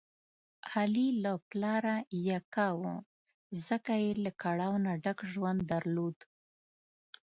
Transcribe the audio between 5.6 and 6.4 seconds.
درلود.